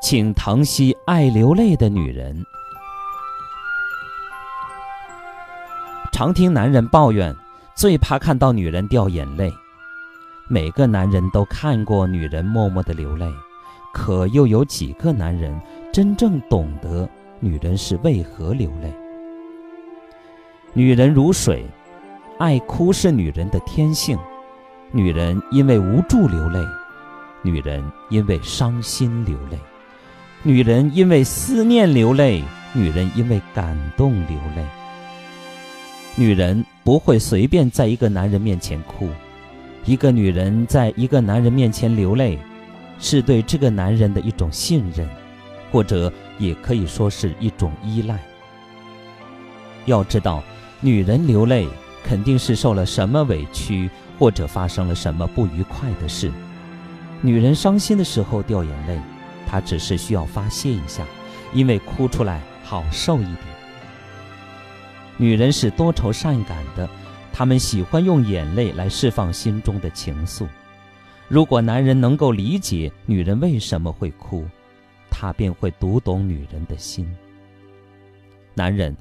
[0.00, 2.44] 请疼惜爱流泪的女人。
[6.12, 7.34] 常听男人抱怨，
[7.74, 9.52] 最怕看到女人掉眼泪。
[10.48, 13.26] 每个男人都看过女人默默的流泪，
[13.92, 15.60] 可又有几个男人
[15.92, 17.08] 真正懂得
[17.40, 18.92] 女人是为何流泪？
[20.72, 21.66] 女人如水，
[22.38, 24.18] 爱哭是女人的天性。
[24.90, 26.60] 女人因为无助流泪，
[27.42, 29.58] 女人因为伤心流泪，
[30.42, 32.42] 女人因为思念流泪，
[32.72, 34.64] 女人因为感动流泪。
[36.14, 39.08] 女人不会随便在一个男人面前哭，
[39.84, 42.38] 一个女人在一个男人面前流泪，
[42.98, 45.08] 是对这个男人的一种信任，
[45.70, 48.18] 或者也可以说是一种依赖。
[49.86, 50.42] 要知道，
[50.80, 51.68] 女人流泪
[52.04, 53.90] 肯定是受了什么委屈。
[54.18, 56.28] 或者发生了什么不愉快的事，
[57.22, 58.98] 女人伤心的时候掉眼泪，
[59.50, 61.02] 她只是需要发泄一下，
[61.54, 63.38] 因为哭出来好受一点。
[65.16, 66.86] 女人是多愁善感的，
[67.32, 70.46] 她们喜欢用眼泪来释放心中的情愫。
[71.26, 74.44] 如果男人能够理解女人为什么会哭，
[75.10, 77.10] 他便会读懂女人的心。
[78.54, 78.94] 男人，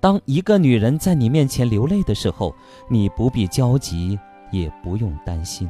[0.00, 2.52] 当一个女人在你面前流泪的时候，
[2.90, 4.18] 你不必焦急。
[4.52, 5.66] 也不用担心，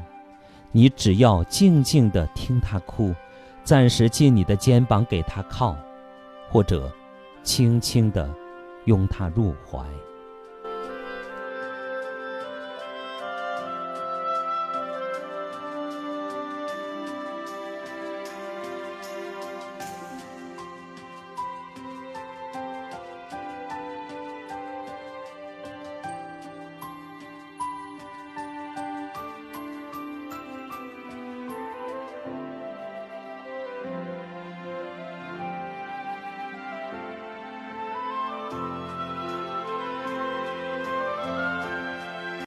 [0.72, 3.14] 你只要静静的听她哭，
[3.64, 5.76] 暂时借你的肩膀给他靠，
[6.48, 6.90] 或者
[7.42, 8.28] 轻轻的
[8.86, 9.84] 拥他入怀。